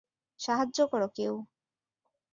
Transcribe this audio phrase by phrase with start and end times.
[0.39, 1.33] সাহায্য করো কেউ!